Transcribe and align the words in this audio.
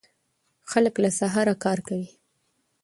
خلک 0.71 0.95
له 1.03 1.09
سهاره 1.19 1.53
کار 1.63 1.79
کوي. 1.87 2.09